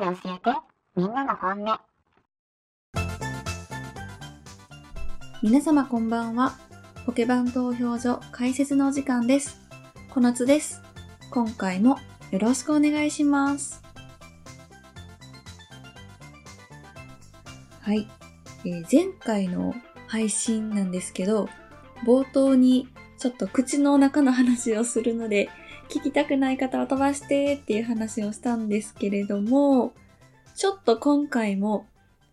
[0.00, 0.58] で教えて、
[0.96, 1.78] みんなの本音。
[5.42, 6.54] 皆様こんばんは。
[7.04, 9.60] ポケバン投票所解説のお時間です。
[10.08, 10.80] 小夏です。
[11.30, 11.98] 今回も
[12.30, 13.82] よろしくお願いします。
[17.82, 18.08] はい。
[18.64, 19.74] えー前回の
[20.06, 21.50] 配信なんですけど、
[22.06, 22.88] 冒頭に
[23.18, 25.50] ちょっと口の中の話をするので、
[25.90, 29.92] 聞きたくない方は飛ばしてっていう話をしたんですけれども、
[30.54, 31.86] ちょっと今回も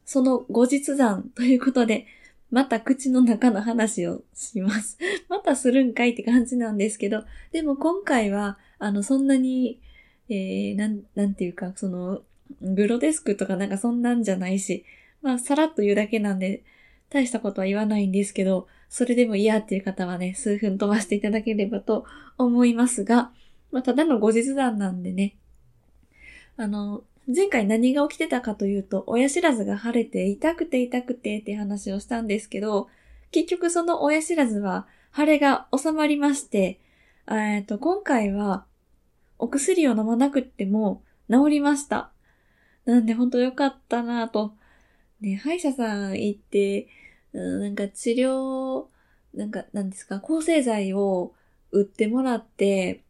[0.06, 2.06] その後日談ということで、
[2.52, 5.00] また口の中の話をします。
[5.28, 9.82] またするんかいって感じなんですけど、でも今回は、あの、そんなに、
[10.30, 12.22] えー、なん、なんていうか、その、
[12.62, 14.86] グロデスクとかなんかそんなんじゃないし、
[15.22, 16.64] まあ、さらっと言うだけなんで、
[17.10, 22.06] 大したことは言わないんですけど、それでも嫌っていう方はね、数分飛ばしていただければと
[22.38, 23.32] 思いますが、
[23.78, 25.36] まあ、ただの後日談なんでね、
[26.58, 32.88] あの、前回何が起きてたかというと、親知らずが腫れて痛くて痛くてって話をしたんですけど、
[33.30, 36.80] 結局その親知らずは腫れが収まりまして、
[37.30, 38.66] えっと、今回は
[39.38, 42.10] お薬を飲まなくっても治りました。
[42.86, 44.56] なんで本当良かったなぁと。
[45.22, 46.88] ね、歯医者さん行って、
[47.32, 48.88] うんなんか治療、
[49.36, 51.36] なんか、なんですか、抗生剤を
[51.72, 53.04] 売ってもらって、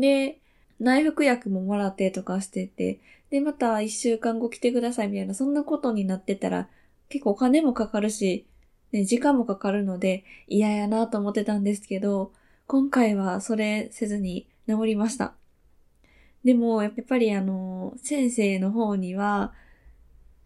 [0.00, 0.40] で、
[0.80, 3.00] 内服薬ももらってとかしてて、
[3.30, 6.68] で、また一週間後来てくださいみたいな、そんなことになってたら、
[7.08, 8.46] 結構お金もかかるし、
[8.92, 12.32] ね、時間もかかるので嫌やなと思ってたんですけど、
[12.66, 15.34] 今回はそれせずに治りました。
[16.44, 19.52] でも、やっぱりあの、先生の方には、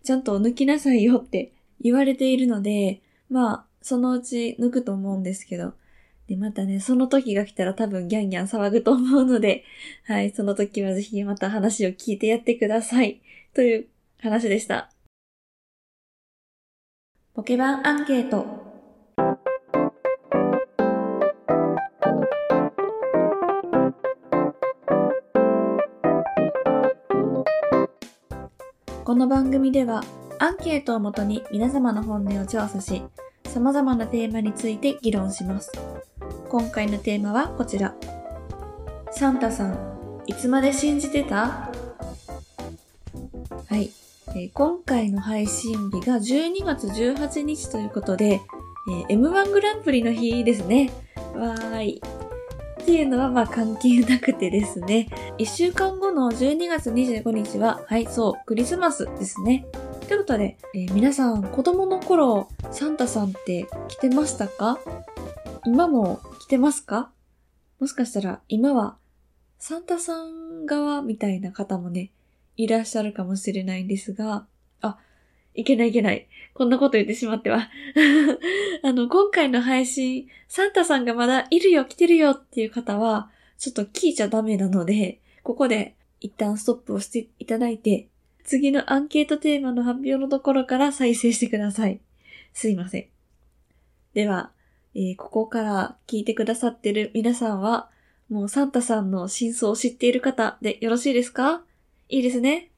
[0.03, 5.75] ちゃんと抜きなさいよって言われているので、まあ、そのうち抜くと思うんですけど、
[6.29, 9.65] で、またね、その時が来たら多分ギャンギャン騒ぐと思うので、
[10.05, 13.23] はい、その時はぜひまた話を聞いてやってください。
[13.55, 13.87] という
[14.21, 14.91] 話でした。
[17.33, 18.45] ポケバンアンケート。
[29.05, 30.05] この番組では
[30.39, 33.03] アンケートをもとに皆様の本音を調査し、
[33.45, 35.73] 様々なテーマについて議論します。
[36.49, 37.95] 今回のテーマはこちら。
[39.11, 41.71] サンタさん、いつまで信じてた？
[43.67, 43.91] はい、
[44.29, 48.41] えー今回の配信日が12月18日ということで、
[48.89, 50.91] えー M1 グランプリの日ですね。
[51.35, 52.03] わーい。
[52.83, 55.09] っていうのはまあ関係なくてですね。
[55.37, 59.67] 1週間後の12月25日は、はい、そう、クリスマスですね。
[60.09, 64.79] ということで、えー皆さん子供の頃、サンタさんって来てましたか？
[65.67, 67.11] 今も来てますか？
[67.79, 68.97] もしかしたら今は
[69.59, 72.11] サンタさん側みたいな方もね、
[72.57, 74.47] いらっしゃるかもしれないんですが、
[74.81, 74.97] あ、
[75.53, 76.27] いけないいけない。
[76.55, 77.69] こんなこと言ってしまっては。
[78.83, 88.09] あの、今回の配信、サンタさんがまだいるよ、来てるよっていう方は、ちょっと聞いちゃダメなので、ここで一旦ストップをしていただいて、
[88.45, 92.01] 次のアンケートテーマの発表のところから再生してください。
[92.55, 93.07] すいません。
[94.15, 94.51] では、
[95.01, 97.89] えーここから聞いてくださってる皆さんは、
[98.29, 101.63] もうサンタさんの真相を知っている方でよろしいですか？
[102.09, 102.73] いいですね。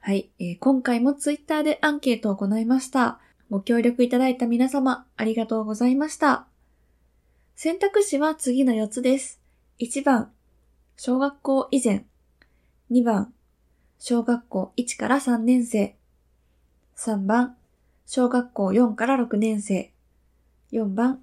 [0.00, 3.20] はい、えー今回もツイッターでアンケートを行いました。
[3.50, 6.46] ご協力いただいた皆様、ありがとうございました。
[7.54, 9.38] 選択肢は次の4つです。
[9.78, 10.32] 1番、
[10.96, 12.06] 小学校以前。
[12.90, 13.34] 2番、
[13.98, 15.96] 小学校1から3年生。
[16.96, 17.58] 3番、
[18.06, 19.92] 小学校4から6年生。
[20.72, 21.22] 4番、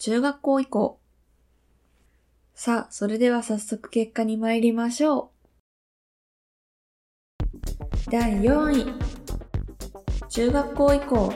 [0.00, 1.00] 中学校以降。
[2.54, 5.32] さあ、それでは早速結果に参りましょ
[8.06, 8.08] う。
[8.08, 8.86] 第4位。
[10.28, 11.32] 中学校以降。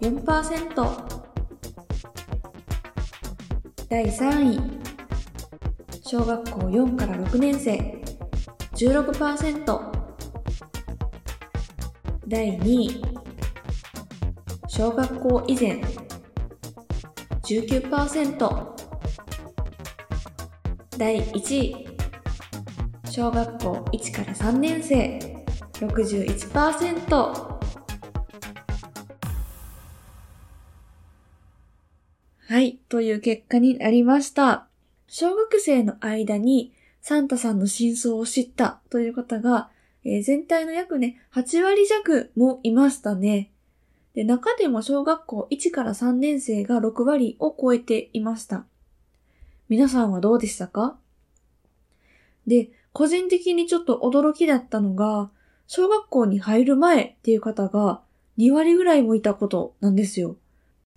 [0.00, 1.06] 4%。
[3.90, 4.80] 第3位。
[6.02, 8.02] 小学校4から6年生。
[8.72, 9.92] 16%。
[12.26, 13.02] 第2位。
[14.68, 16.01] 小学校以前。
[17.44, 18.72] 19%
[20.96, 21.86] 第1位
[23.10, 25.18] 小学校1から3年生
[25.80, 27.52] 61%
[32.52, 34.68] はい、という結果になりました。
[35.08, 39.70] 小学生の間にサンタさんの真相を知ったという方が、
[40.04, 43.50] えー全体の約ね、8割弱もいましたね。
[44.14, 48.66] で、中でも小学校1から3年生が6割を超えていました。
[49.68, 50.98] 皆さんはどうでしたか？
[52.46, 55.30] で、個人的にちょっと驚きだったのが、
[55.66, 58.02] 小学校に入る前っていう方が
[58.36, 60.36] 2割ぐらいもいたことなんですよ。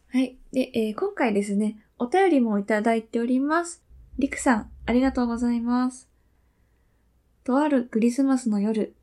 [0.07, 0.37] はい。
[0.51, 3.81] で、えー今回ですね、お便りもいただいております。
[4.17, 6.09] りくさん、ありがとうございます。
[7.45, 8.95] とあるクリスマスの夜、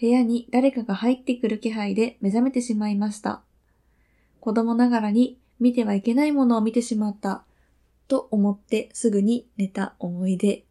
[0.00, 3.42] 部屋に誰かが入ってくる気配で目覚めてしまいました。
[4.48, 7.44] 子供ながらに見てはいけないものを見てしまった。
[8.08, 10.64] と思ってすぐに寝た思い出。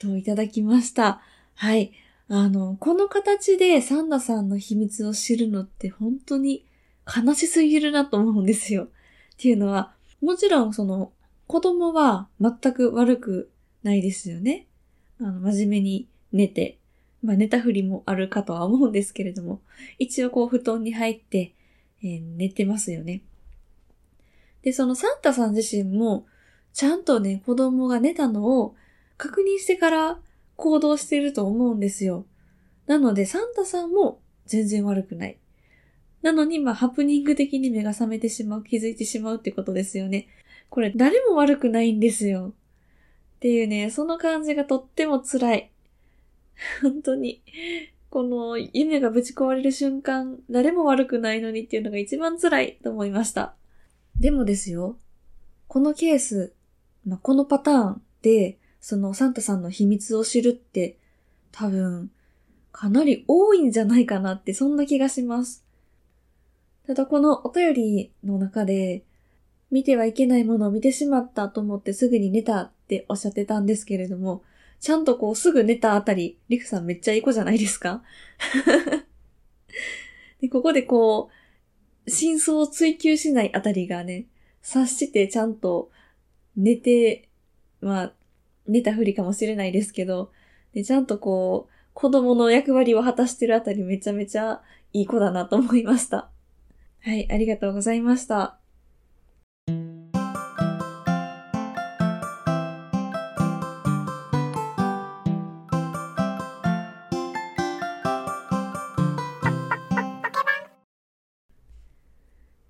[0.00, 1.22] といただきました。
[1.54, 1.92] はい。
[2.26, 6.66] あの、この形でサンダさんの秘密を知るのって本当に
[7.06, 8.86] 悲しすぎるなと思うんですよ。
[8.86, 8.88] っ
[9.38, 11.12] ていうのは、もちろんその
[11.46, 13.52] 子供は全く悪く
[13.84, 14.66] ないですよね。
[15.20, 16.78] あの、真面目に寝て、
[17.22, 19.60] まあ寝たふりもあるかとは思うんですけれども、
[20.00, 21.54] 一応こう布団に入って、
[22.02, 23.22] えー寝てますよね。
[24.62, 26.26] で、そのサンタさん自身も、
[26.72, 28.74] ちゃんとね、子供が寝たのを
[29.16, 30.18] 確認してから
[30.56, 32.26] 行動してると思うんですよ。
[32.86, 35.38] なので、サンタさんも全然悪くない。
[36.22, 40.26] なのに、まあ、ハプニング的に目が覚めてしまう、気づいてしまうってことですよね。
[40.70, 42.54] これ、誰も悪くないんですよ。
[43.36, 45.70] っていうね、その感じがとっても辛い。
[46.80, 47.42] 本当に。
[48.14, 53.56] この、夢がぶち壊れる瞬間、誰も悪くないのにっていうのが一番辛いと思いました。
[54.20, 54.96] でもですよ、
[55.66, 56.54] このケース、
[57.04, 60.96] まあ、このパターンで、そのサンタさんの秘密を知るって、
[61.50, 62.12] 多分、
[62.70, 65.64] かなり多いんじゃないかなって、そんな気がします。
[66.86, 69.02] ただこのお便りの中で、
[69.72, 74.44] 見てはいけないものを見てしまったと思ってすぐに寝たっておっしゃってたんですけれども、
[74.80, 78.02] ちゃんとこうすぐ寝たあたり、リクさんめっちゃいい子じゃないですか？
[80.40, 81.30] でここでこ
[82.06, 84.26] う、真相を追求しないあたりがね、
[84.62, 85.90] 察してちゃんと
[86.56, 87.28] 寝て、
[87.80, 88.12] まあ、
[88.66, 90.32] 寝たふりかもしれないですけど、
[90.72, 94.62] でちゃんとこう、子供の役割を果たしてるあたりめちゃめちゃ
[94.92, 96.30] いい子だなと思いました。
[97.00, 98.58] はい、ありがとうございました。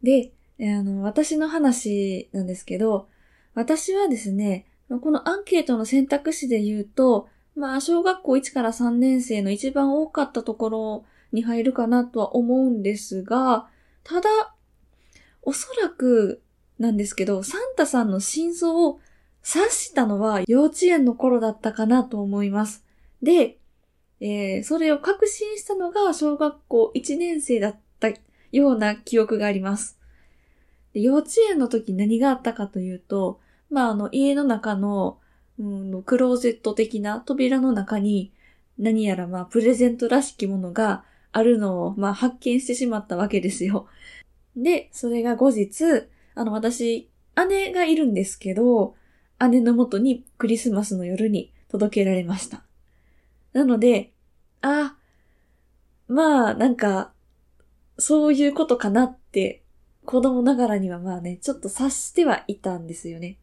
[0.04, 3.08] で、あの、私の話なんですけど、
[3.54, 4.66] 私はですね、
[5.00, 13.66] このアンケートの選択肢で言うと、まあ、小学校1から3年生の一番多かったところに入るかなとは思うんですが、
[14.04, 14.54] ただ、
[15.42, 16.42] おそらく
[16.78, 19.00] なんですけど、サンタさんの真相を
[19.42, 22.84] 察したのは幼稚園の頃だったかなと思います。
[23.22, 23.58] で、
[24.20, 27.78] えーそれを確信したのが小学校1年生だった
[28.54, 29.98] ような記憶があります。
[30.92, 35.18] で幼稚園の時何があったかというと、まあ、あの、家の中の、
[35.58, 38.32] うん、クローゼット的な扉の中に、
[38.78, 43.88] 何やらまあ、プレゼントらしきものがあるのを、まあ、発見してしまったわけですよ。
[44.56, 45.84] で、それが後日、
[46.36, 47.10] あの、私、
[47.48, 48.94] 姉がいるんですけど、
[49.50, 52.62] 姉のもとにクリスマスの夜に届けられました。
[53.52, 54.12] なので、
[54.62, 54.96] あ、
[56.06, 57.13] まあ、なんか、
[57.98, 59.62] そういうことかなって、
[60.04, 63.38] 子供ながらにはまあね、ちょっと察してはいたんですよね。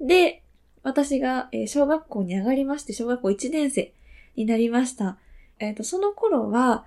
[0.00, 0.42] で、
[0.82, 3.92] 私が、小学校に上がりまして、小学校1年生
[4.36, 5.18] になりました。
[5.58, 6.86] えっ、と、その頃は、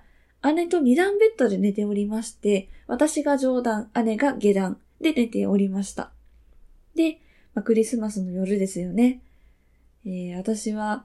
[0.54, 6.10] 姉と二段ベッドで寝ておりまして、私が上段、姉が下段で寝ておりました。
[6.94, 7.20] で、
[7.54, 9.20] まあ、クリスマスの夜ですよね。
[10.04, 11.04] えー私は、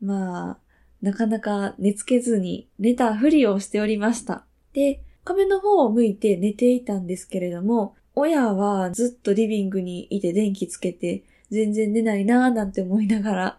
[0.00, 0.58] まあ、
[1.02, 4.44] なかなか寝つけずに寝たふりをしておりました。
[4.72, 13.58] で、壁の方を向いて寝ていたんですけれども、親はずっとリビングにいて電気つけて、全然寝ないなぁなんて思いながら、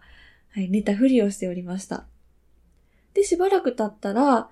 [0.54, 2.06] はい、寝たふりをしておりました。
[3.14, 4.48] で、しばらく経ったら、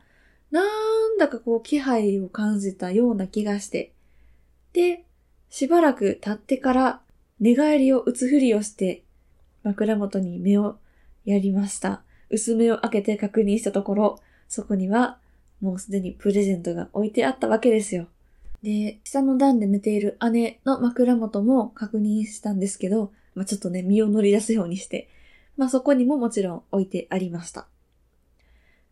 [0.50, 3.92] なんだかこう気配を感じたような気がして、
[4.72, 5.04] で、
[5.50, 7.00] しばらく経ってから
[7.40, 9.04] 寝返りを打つふりをして、
[9.62, 10.78] 枕元に目を
[11.24, 12.02] やりました。
[12.30, 14.18] 薄目を開けて確認したところ、
[14.48, 15.18] そこには
[15.64, 18.06] もうすでにプレゼントが置いてあったわけですよ。
[18.62, 25.08] で、下の段で寝ている姉の枕元も確認したんですけど、まあ、ちょっとね、身を乗り出すようにして、
[25.56, 27.66] まあ、そこにももちろん置いてありました。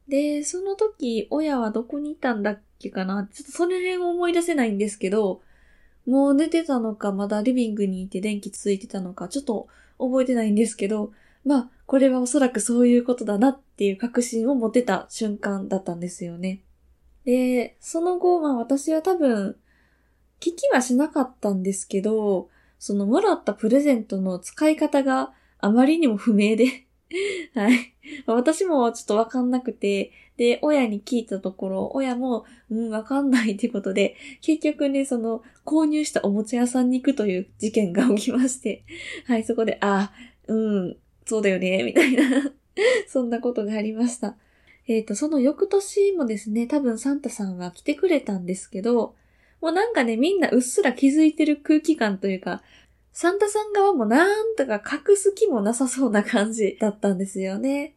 [0.08, 3.28] で、その時、親はどこにいたんだっけかな？
[3.32, 5.42] ちょっとその辺を思い出せないんですけど、
[6.06, 11.12] もう寝てたのか、まだリビングにいて電気ついてたのか、ちょっと覚えてないんですけど、
[11.44, 16.62] まあ、これはおそらくそういうことだなっていう確信を持てた瞬間だったんですよね。
[17.24, 19.56] で、その後、まあ私は多分、
[20.40, 26.86] 聞きはしなかったんですけど、そのもらったプレゼントの使い方があまりにも不明で、
[27.54, 27.94] はい。
[28.26, 38.84] 私もちょっとわかんなくて、で、親に聞いたところ、親も、うん、わかんないってことで、結局ね、その、購入したおもちゃ屋さんに行くという事件が起きまして、
[39.26, 40.12] はい、そこで、あ、
[40.48, 42.52] うん、そうだよね、みたいな、
[43.08, 44.36] そんなことがありました。
[44.88, 49.14] えっ、と、その翌年もですね、多分サンタさんは来てくれたんですけど、
[49.60, 52.62] もうなんかね、みんなうっすら気づいてる空気感というか、
[53.12, 57.94] サンタさん側もなんとか隠す気もなさそうな感じだったんですよね。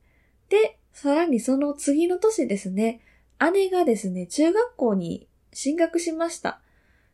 [0.50, 3.02] で、さらにその次の年ですね、
[3.54, 6.62] 姉がですね、中学校に進学しました。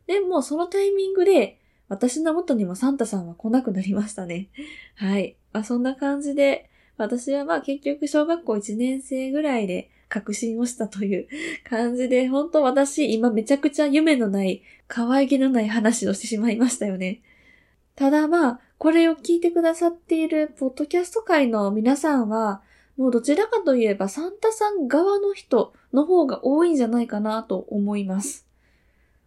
[0.06, 1.58] で、もそのタイミングで、
[1.92, 4.48] 私の元にもサンタさんは来なくなりましたね。
[4.96, 5.36] はい。
[5.52, 11.28] まあ、そんな感じで、私はまあ結局小学校1年生ぐらいで確信をしたという
[11.68, 17.20] 感じで、本当私今めちゃくちゃ夢のない、可愛げのない話をしてしまいましたよね。
[17.94, 22.62] ただまあ、これを聞いてくださっているポッドキャスト界の皆さんは、
[22.96, 28.46] もうどちらかといえばサンタさん側の人の方が多いんじゃないかなと思います。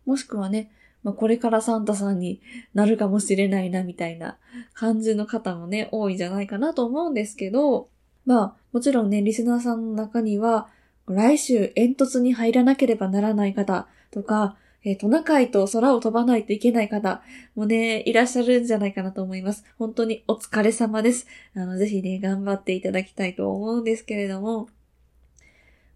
[0.08, 0.72] もしくはね、
[1.06, 2.42] まあ、これからサンタさんに
[2.74, 4.40] なるかもしれないなみたいな
[4.74, 7.90] 感じの方もね、多いんじゃないかなと思うんですけど、
[8.26, 10.68] まあ、もちろんね、リスナーさんの中には、
[11.08, 17.22] 来週煙突に入らなければならない方とか、えートナカイと空を飛ばないといけない方
[17.56, 19.64] もね、いらっしゃるんじゃないかなと思います。
[19.78, 21.28] 本当にお疲れ様です。
[21.56, 24.70] あの、ぜひね、頑張っていただきたいと思うんですけれども、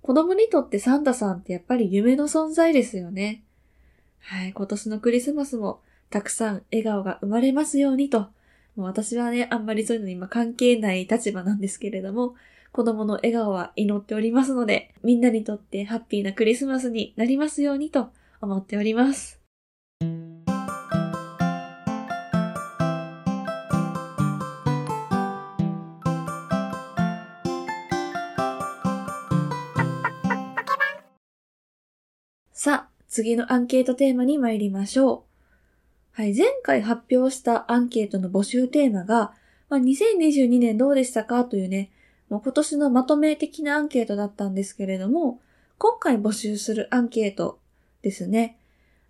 [0.04, 3.44] 子供にとってサンタさんってやっぱり夢の存在ですよね。
[4.22, 8.28] はい、今年のクリスマスもたくさん笑顔が生まれますようにと、
[8.76, 12.36] もう私はね、あんまりそういうのに今関係ない立場なんですけれども、
[12.72, 18.10] 子供の笑顔は祈っておりますので、みんなにとってハッピーなクリスマスになりますようにと
[18.42, 19.38] 思っております。
[33.10, 35.25] 次のアンケートテーマに参りましょ
[36.16, 36.22] う。
[36.22, 39.34] はい、前回発表したアンケートの募集テーマが、
[39.68, 41.92] まあ、2022年どうでしたかというね、
[42.30, 45.42] もう今年のまとめ的なアンケートだったんですけれども、
[45.80, 47.60] 今回募集するアンケート
[48.04, 48.60] ですね。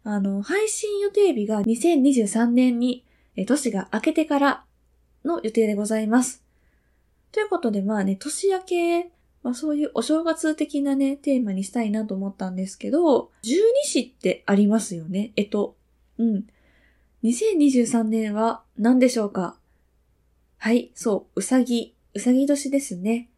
[0.03, 3.03] あの、配信予定日が2023年に、
[3.35, 4.63] え年が明けてから
[5.25, 6.43] の予定でございます。
[7.31, 15.77] ということで、まあね、年明け、まあそういうお正月的なね、テーマにしたいなと思ったんですけど、十二支ってありますよね、えと。
[16.17, 16.47] うん。
[17.23, 19.57] 2023年は何でしょうか？
[20.57, 23.29] はい、そう、うさぎ、うさぎ年ですね。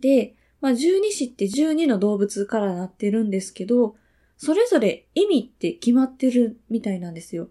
[0.00, 3.96] で、まあ、十二支って12の動物からなってるんですけど、
[4.36, 7.48] それぞれ意味って決まってるみたいなんですよ。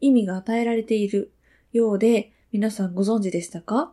[0.00, 1.32] 意味が与えられている
[1.72, 3.92] ようで、皆さんご存知でしたか？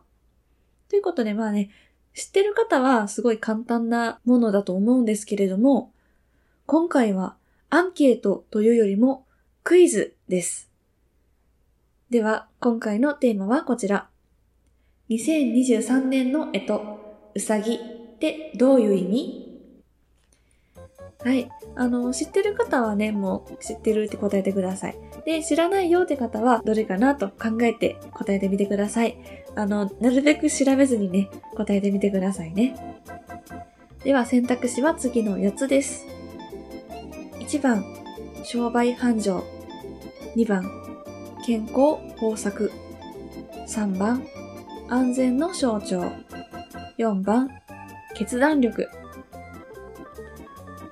[0.88, 1.70] ということで、まあね、
[2.16, 5.92] 知ってる方はすごい簡単なものだと思うんですけれども、
[6.64, 7.36] 今回は
[7.68, 9.26] アンケートというよりも
[9.62, 10.70] クイズです。
[12.08, 14.08] では、今回のテーマはこちら。
[15.10, 16.72] 2023年の干支、
[17.34, 17.78] うさぎっ
[18.18, 19.45] てどういう意味？
[21.26, 21.50] はい。
[21.74, 24.96] あの、知ってる方はね、もう知ってるって答えてください。
[25.24, 29.18] で、知らないよって方はどれかなと考えて答えてみてください。
[29.56, 32.76] あの、なるべく調べずにね、答えてみてくださいね。
[34.04, 36.06] では選択肢は次の4つです。
[37.40, 37.84] 1番、
[38.44, 39.42] 商売繁盛。
[40.36, 40.70] 2番、
[41.44, 42.70] 健康豊作。
[43.66, 44.24] 3番、
[44.88, 46.04] 安全の象徴。
[46.98, 47.50] 4番、
[48.14, 48.88] 決断力。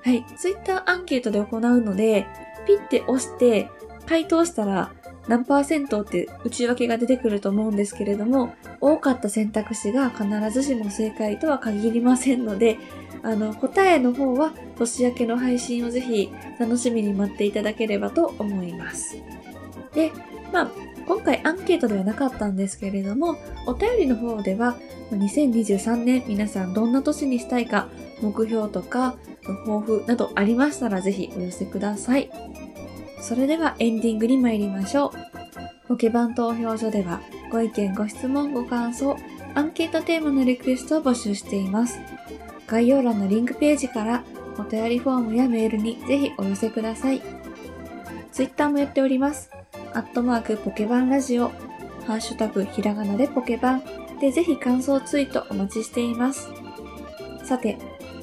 [0.05, 0.23] はい。
[0.37, 2.27] ツイッターアンケートで行うので、
[2.67, 3.71] ピッて押して
[4.05, 4.91] 回答したら
[5.27, 12.77] 何パーセントって内訳が出てくると思うんですけれども、多かった選択肢が必ずしも正解とは限りませんので、
[13.23, 19.17] あの、答えの方は年明けの配信をぜひ楽しみに待っていただければと思います。
[19.95, 20.11] で、
[20.53, 20.71] まあ、
[21.07, 24.75] 今回アンケートではなかったんですけれども、お便りの方では、
[25.09, 27.89] 2023年皆さんどんな年にしたいか、
[28.21, 29.15] 目標とか、
[29.53, 32.29] 抱負などありましたらぜひお寄せください。
[33.21, 35.87] それではエンディングに参りましょう。
[35.87, 37.21] ポケバン投票所では
[37.51, 39.15] ご意見、ご質問、ご感想、
[39.53, 41.99] アンケートテーマのリクエストを募集しています。
[42.67, 44.23] 概要欄のリンクページから
[44.57, 47.21] お便りフォームやメールにぜひお寄せください。
[48.31, 49.51] ツイッターもやっております。
[49.93, 51.49] アットマークポケバンラジオ、
[52.05, 53.83] ハッシュタグひらがなでポケバン
[54.19, 56.49] でぜひ感想ツイートお待ちしています。
[57.43, 57.77] さて、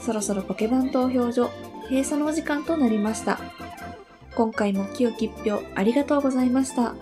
[0.05, 1.51] そろそろポケバン投票所
[1.89, 3.39] 閉鎖のお時間となりました。
[4.35, 6.95] 今回も清き一票ありがとうございました。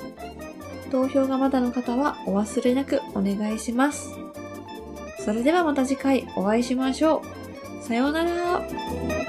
[0.90, 4.10] 投票がまだの方はお忘れなくお願いします。
[5.24, 7.22] それではまた次回お会いしましょ
[7.80, 7.84] う。
[7.84, 9.19] さようなら。